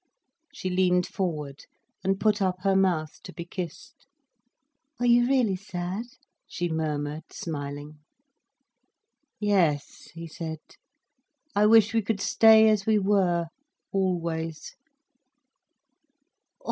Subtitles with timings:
[0.51, 1.65] She leaned forward
[2.03, 4.07] and put up her mouth to be kissed.
[4.99, 6.05] "Are you really sad?"
[6.47, 7.99] she murmured, smiling.
[9.39, 10.57] "Yes," he said,
[11.55, 13.49] "I wish we could stay as we were,
[13.91, 14.75] always."